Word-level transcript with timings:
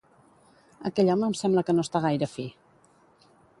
Aquell 0.91 1.11
home 1.15 1.27
em 1.29 1.35
sembla 1.43 1.65
que 1.69 1.77
no 1.77 1.85
està 1.87 2.03
gaire 2.09 2.31
fi 2.35 2.49